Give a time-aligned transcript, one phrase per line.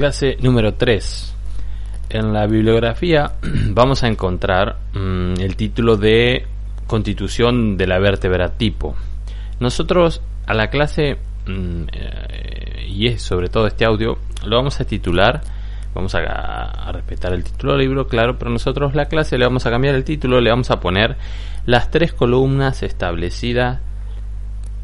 [0.00, 1.34] Clase número 3.
[2.08, 3.32] En la bibliografía
[3.68, 6.46] vamos a encontrar mm, el título de
[6.86, 8.96] Constitución de la vértebra tipo.
[9.58, 14.86] Nosotros a la clase, mm, eh, y es sobre todo este audio, lo vamos a
[14.86, 15.42] titular,
[15.94, 19.66] vamos a, a respetar el título del libro, claro, pero nosotros la clase le vamos
[19.66, 21.18] a cambiar el título, le vamos a poner
[21.66, 23.80] las tres columnas establecidas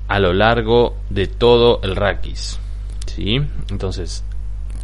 [0.08, 2.60] a lo largo de todo el raquis.
[3.06, 3.40] ¿Sí?
[3.70, 4.22] Entonces,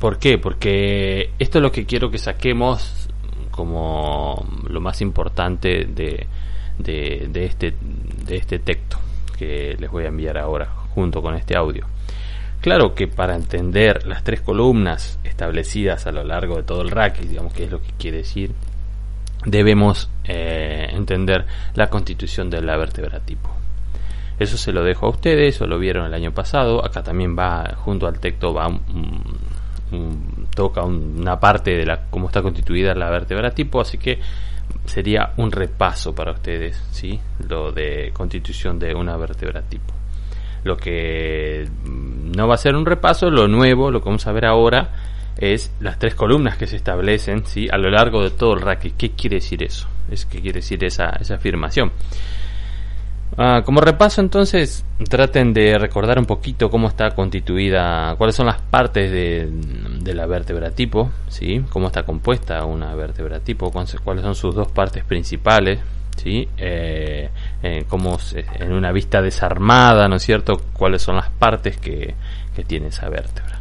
[0.03, 0.37] ¿por qué?
[0.37, 3.09] Porque esto es lo que quiero que saquemos
[3.53, 6.27] como lo más importante de,
[6.77, 7.73] de, este,
[8.27, 8.99] de este texto
[9.39, 11.87] que les voy a enviar ahora junto con este audio.
[12.61, 17.31] Claro que para entender las tres columnas establecidas a lo largo de todo el raquis,
[17.31, 18.51] digamos que es lo que quiere decir,
[19.47, 21.47] debemos eh, entender
[21.77, 23.51] la constitución de la vértebra tipo.
[24.37, 26.85] Eso se lo dejo a ustedes, o lo vieron el año pasado.
[26.85, 28.67] Acá también va, junto al texto, va
[30.55, 34.19] toca una parte de la cómo está constituida la vértebra tipo, así que
[34.85, 37.19] sería un repaso para ustedes, ¿sí?
[37.49, 39.95] Lo de constitución de una vértebra tipo.
[40.65, 44.33] Lo que mm, no va a ser un repaso, lo nuevo, lo que vamos a
[44.33, 44.91] ver ahora,
[45.37, 47.69] es las tres columnas que se establecen ¿sí?
[47.71, 48.95] a lo largo de todo el raquis.
[48.97, 49.89] ¿Qué quiere decir eso?
[50.11, 51.93] Es qué quiere decir esa, esa afirmación.
[53.39, 58.61] Ah, como repaso entonces, traten de recordar un poquito cómo está constituida, cuáles son las
[58.61, 61.65] partes de, la vértebra tipo, ¿sí?
[61.71, 65.81] cómo está compuesta una vértebra tipo, cuáles son sus dos partes principales,
[66.17, 66.47] ¿sí?
[66.59, 67.31] Eh,
[67.63, 68.19] eh, como
[68.59, 72.15] en una vista desarmada, ¿no es cierto?, cuáles son las partes que,
[72.55, 73.61] que tiene esa vértebra.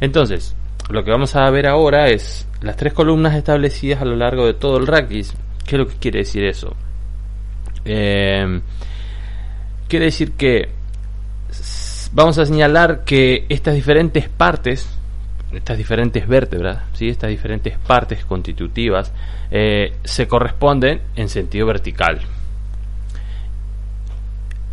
[0.00, 0.54] Entonces,
[0.88, 4.54] lo que vamos a ver ahora es las tres columnas establecidas a lo largo de
[4.54, 5.34] todo el raquis.
[5.66, 6.76] ¿Qué es lo que quiere decir eso?
[7.84, 8.60] Eh,
[9.88, 10.68] quiere decir que
[12.12, 14.88] vamos a señalar que estas diferentes partes,
[15.52, 17.08] estas diferentes vértebras, ¿sí?
[17.08, 19.12] estas diferentes partes constitutivas,
[19.50, 22.20] eh, se corresponden en sentido vertical.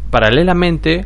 [0.09, 1.05] Paralelamente,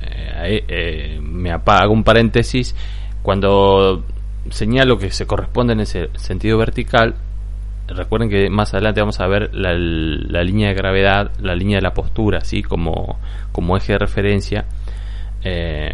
[0.00, 2.74] eh, me hago un paréntesis,
[3.22, 4.04] cuando
[4.50, 7.16] señalo que se corresponde en ese sentido vertical,
[7.88, 9.74] recuerden que más adelante vamos a ver la,
[10.42, 13.18] línea de gravedad, la línea de la postura, así como,
[13.52, 14.64] como eje de referencia.
[15.42, 15.92] Eh,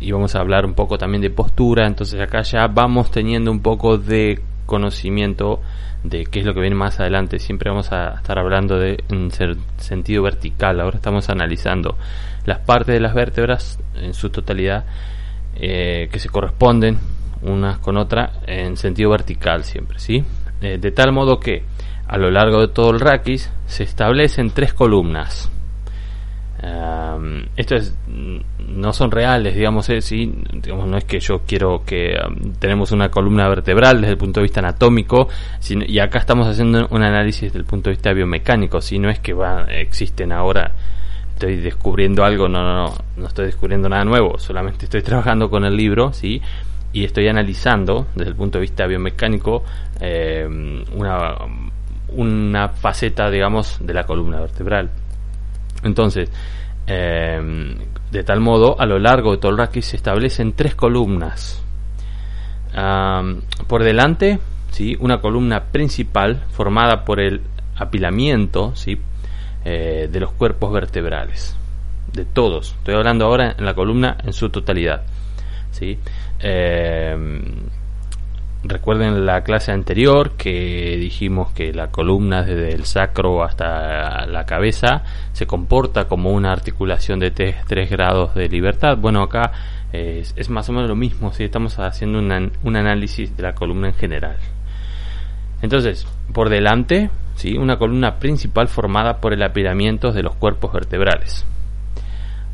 [0.00, 3.60] y vamos a hablar un poco también de postura, entonces acá ya vamos teniendo un
[3.60, 5.60] poco de conocimiento
[6.02, 7.38] de qué es lo que viene más adelante.
[7.38, 9.30] Siempre vamos a estar hablando de un
[9.78, 10.80] sentido vertical.
[10.80, 11.96] Ahora estamos analizando
[12.44, 14.84] las partes de las vértebras en su totalidad
[15.56, 16.98] eh, que se corresponden
[17.42, 20.24] unas con otras en sentido vertical siempre, ¿sí?
[20.64, 21.62] Eh, de tal modo que
[22.06, 25.50] a lo largo de todo el raquis se establecen tres columnas.
[27.56, 30.32] estos no son reales, digamos, eh, ¿sí?
[30.54, 32.16] digamos, no es que yo quiero que
[32.58, 35.28] tenemos una columna vertebral desde el punto de vista anatómico,
[35.68, 39.18] y acá estamos haciendo un análisis desde el punto de vista biomecánico, si no es
[39.18, 40.72] que va, existen ahora
[41.34, 45.64] estoy descubriendo algo, no, no, no, no estoy descubriendo nada nuevo, solamente estoy trabajando con
[45.64, 46.40] el libro, ¿sí?
[46.94, 49.64] Y estoy analizando desde el punto de vista biomecánico
[50.00, 50.46] eh,
[50.94, 51.34] una,
[52.08, 54.90] una faceta, digamos, de la columna vertebral.
[55.82, 56.30] Entonces,
[56.86, 57.76] eh,
[58.10, 61.60] de tal modo, a lo largo de todo el raquis se establecen tres columnas.
[63.66, 64.38] por delante,
[64.70, 64.96] ¿sí?
[65.00, 67.40] una columna principal formada por el
[67.76, 68.98] apilamiento ¿sí?
[69.64, 71.56] Eh, de los cuerpos vertebrales.
[72.12, 72.76] De todos.
[72.78, 75.02] Estoy hablando ahora en la columna en su totalidad.
[76.40, 77.16] Eh,
[78.64, 85.02] recuerden la clase anterior que dijimos que la columna desde el sacro hasta la cabeza
[85.32, 88.96] se comporta como una articulación de tres grados de libertad.
[88.96, 89.52] Bueno, acá
[89.92, 93.94] es, más o menos lo mismo, si estamos haciendo un análisis de la columna en
[93.94, 94.36] general.
[95.62, 97.56] Entonces, por delante, ¿sí?
[97.56, 101.46] una columna principal formada por el apilamiento de los cuerpos vertebrales.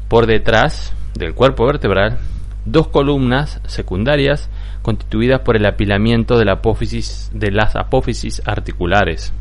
[0.08, 2.18] Por detrás del cuerpo vertebral
[2.64, 4.50] dos columnas secundarias
[4.82, 9.32] constituidas por el apilamiento de, de las apófisis articulares.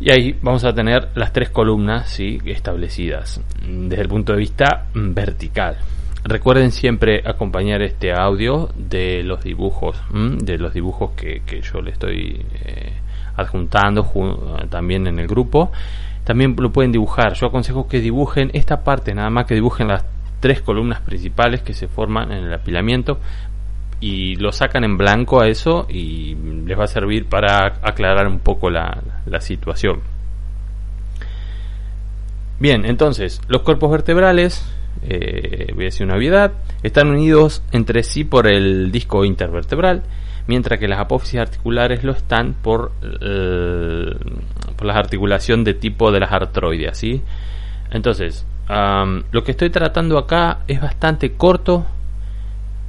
[0.00, 2.38] Y ahí vamos a tener las tres columnas ¿sí?
[2.44, 5.76] establecidas desde el punto de vista vertical.
[6.24, 12.44] Recuerden siempre acompañar este audio de los dibujos, de los dibujos que, yo le estoy
[12.64, 12.92] eh,
[13.36, 14.06] adjuntando
[14.68, 15.72] también en el grupo.
[16.24, 17.32] También lo pueden dibujar.
[17.34, 20.04] Yo aconsejo que dibujen esta parte, nada más que dibujen las
[20.40, 23.18] tres columnas principales que se forman en el apilamiento
[24.00, 26.36] y lo sacan en blanco a eso y
[26.66, 29.02] les va a servir para aclarar un poco la,
[29.40, 30.00] situación.
[32.60, 34.64] Bien, entonces, los cuerpos vertebrales
[35.02, 36.52] eh, voy a decir una obviedad,
[36.82, 40.02] están unidos entre sí por el disco intervertebral,
[40.46, 42.92] mientras que las apófisis articulares lo están por,
[44.76, 47.22] por la articulación de tipo de las artroides, ¿sí?
[47.90, 51.86] Entonces, lo que estoy tratando acá es bastante corto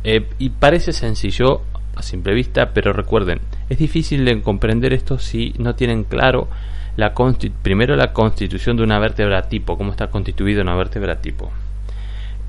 [0.04, 1.62] eh, y parece sencillo
[1.96, 3.40] a simple vista, pero recuerden,
[3.70, 6.48] es difícil de comprender esto si no tienen claro
[6.96, 7.14] la
[7.62, 11.52] primero la constitución de una vértebra tipo, cómo está constituida una vértebra tipo.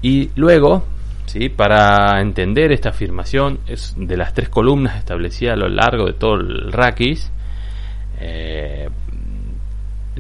[0.03, 0.85] Y luego,
[1.27, 1.49] ¿sí?
[1.49, 6.35] para entender esta afirmación es de las tres columnas establecidas a lo largo de todo
[6.35, 7.31] el raquis,
[8.19, 8.89] eh,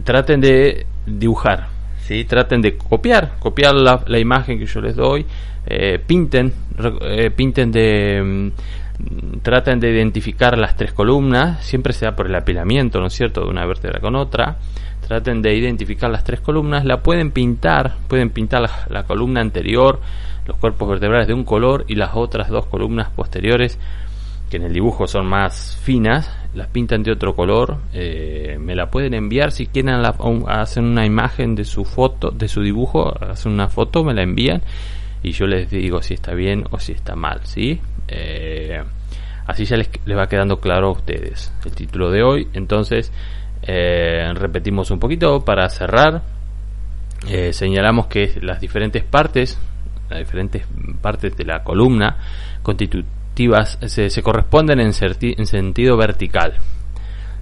[0.05, 1.69] traten de dibujar,
[2.27, 5.25] traten de copiar, copiar la, imagen que yo les doy,
[5.67, 6.53] eh, pinten,
[7.03, 12.35] eh, pinten de mm, traten de identificar las tres columnas, siempre se da por el
[12.35, 14.59] apilamiento, ¿no es cierto?, de una vértebra con otra.
[15.07, 20.01] Traten de identificar las tres columnas, la pueden pintar, pueden pintar la, columna anterior,
[20.47, 23.79] los cuerpos vertebrales de un color y las otras dos columnas posteriores,
[24.51, 27.79] que en el dibujo son más finas, las pintan de otro color.
[27.93, 30.14] Eh, me la pueden enviar si quieren la,
[30.49, 34.62] hacen una imagen de su foto, de su dibujo, hacen una foto, me la envían
[35.23, 37.81] y yo les digo si está bien o si está mal, ¿sí?
[38.08, 38.82] Eh,
[39.47, 42.49] así ya les, va quedando claro a ustedes el título de hoy.
[42.55, 43.12] Entonces,
[43.62, 46.23] eh, repetimos un poquito para cerrar.
[47.50, 49.61] Señalamos que las diferentes partes,
[50.08, 50.64] las diferentes
[51.03, 52.17] partes de la columna
[53.87, 56.55] se, corresponden en, sentido vertical.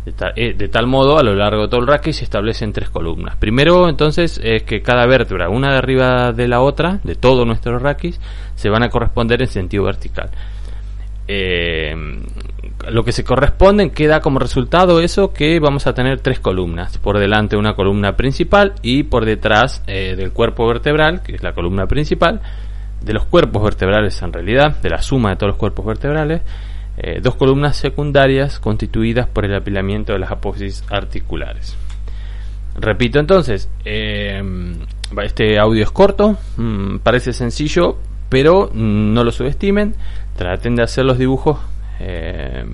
[0.04, 3.36] De tal, modo, a lo largo de todo el raquis se establecen tres columnas.
[3.36, 7.78] Primero, entonces, es que cada vértebra, una de arriba de la otra, de todo nuestro
[7.78, 8.18] raquis,
[8.54, 10.30] se van a corresponder en sentido vertical
[11.28, 11.94] eh,
[12.90, 16.96] lo que se corresponde queda como resultado eso que vamos a tener tres columnas.
[16.98, 21.52] Por delante una columna principal y por detrás eh, del cuerpo vertebral, que es la
[21.52, 22.40] columna principal,
[23.00, 26.42] de los cuerpos vertebrales en realidad, de la suma de todos los cuerpos vertebrales,
[26.96, 31.76] eh, dos columnas secundarias constituidas por el apilamiento de las apófisis articulares.
[32.74, 34.42] Repito entonces, eh,
[35.22, 37.98] este audio es corto, mm, parece sencillo,
[38.28, 39.94] pero no lo subestimen
[40.38, 41.58] traten de hacer los dibujos
[41.98, 42.64] eh,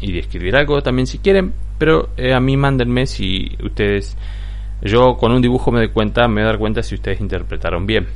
[0.00, 4.16] y de escribir algo también si quieren, pero eh, a mí mándenme si ustedes,
[4.82, 8.06] yo con un dibujo me doy cuenta, me doy cuenta si ustedes interpretaron bien.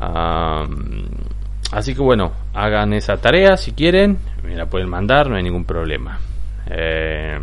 [0.00, 5.64] Así que bueno, hagan esa tarea si quieren, me la pueden mandar, no hay ningún
[5.64, 6.18] problema.
[6.68, 7.38] Eh,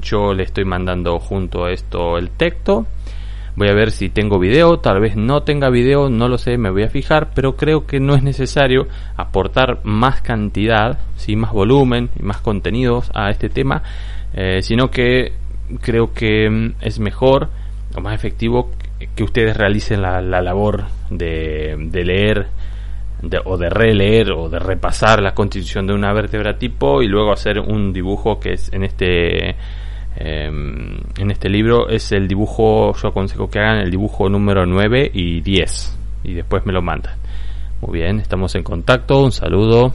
[0.00, 2.86] yo le estoy mandando junto a esto el texto
[3.58, 6.70] Voy a ver si tengo video, tal vez no tenga video, no lo sé, me
[6.70, 11.34] voy a fijar, pero creo que no es necesario aportar más cantidad, ¿sí?
[11.34, 13.82] más volumen y más contenidos a este tema,
[14.32, 15.32] eh, sino que
[15.80, 17.48] creo que mm, es mejor
[17.96, 18.70] o más efectivo
[19.16, 22.46] que ustedes realicen la, labor de, leer
[23.44, 27.58] o de releer o de repasar la constitución de una vértebra tipo y luego hacer
[27.58, 29.56] un dibujo que es en este
[30.20, 35.12] Em, en este libro es el dibujo, yo aconsejo que hagan el dibujo número 9
[35.14, 37.14] y 10 y después me lo mandan.
[37.80, 39.94] Muy bien, estamos en contacto, un saludo.